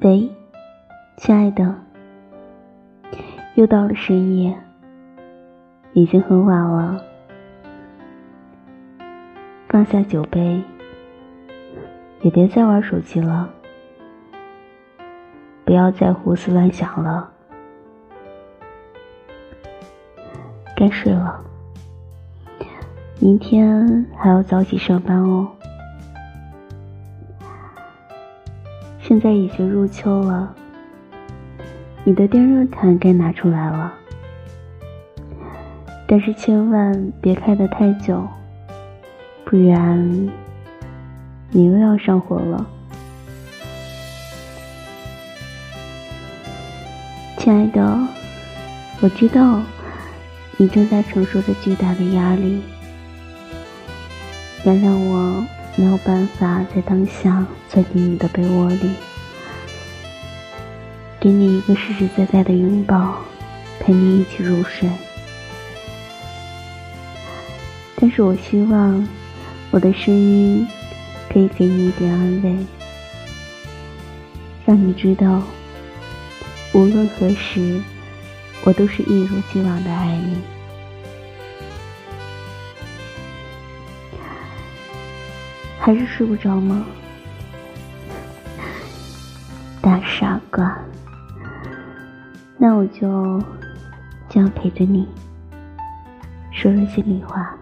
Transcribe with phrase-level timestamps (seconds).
[0.00, 0.30] 喂，
[1.16, 1.74] 亲爱的，
[3.54, 4.54] 又到了深夜，
[5.94, 7.02] 已经很晚了。
[9.70, 10.62] 放下酒杯，
[12.20, 13.48] 也别再玩手机了，
[15.64, 17.30] 不要再胡思乱想了，
[20.76, 21.42] 该睡了。
[23.18, 25.50] 明天还要早起上班哦。
[29.06, 30.52] 现在已经入秋了，
[32.02, 33.94] 你的电热毯该拿出来了，
[36.08, 38.26] 但是千万别开得太久，
[39.44, 40.28] 不然
[41.50, 42.66] 你又要上火了。
[47.38, 47.96] 亲爱的，
[49.00, 49.62] 我知道
[50.56, 52.60] 你正在承受着巨大的压力，
[54.64, 55.46] 原谅我。
[55.76, 58.90] 没有办法在当下钻进你的被窝里，
[61.20, 63.18] 给你一个实实在在的拥抱，
[63.78, 64.88] 陪你一起入睡。
[67.96, 69.06] 但是我希望
[69.70, 70.66] 我的声音
[71.30, 72.56] 可以给你一点安慰，
[74.64, 75.42] 让你知道，
[76.72, 77.80] 无论何时，
[78.64, 80.55] 我都是一如既往的爱你。
[85.78, 86.84] 还是睡不着吗？
[89.80, 90.76] 大傻瓜，
[92.58, 93.40] 那我就
[94.28, 95.06] 这样陪着你，
[96.50, 97.54] 说说心里话。